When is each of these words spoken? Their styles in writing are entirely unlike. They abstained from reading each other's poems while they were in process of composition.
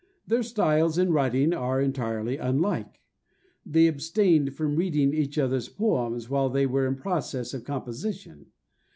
Their 0.25 0.41
styles 0.41 0.97
in 0.97 1.11
writing 1.11 1.53
are 1.53 1.79
entirely 1.79 2.37
unlike. 2.37 3.01
They 3.63 3.85
abstained 3.85 4.55
from 4.55 4.75
reading 4.75 5.13
each 5.13 5.37
other's 5.37 5.69
poems 5.69 6.27
while 6.27 6.49
they 6.49 6.65
were 6.65 6.87
in 6.87 6.95
process 6.95 7.53
of 7.53 7.65
composition. 7.65 8.47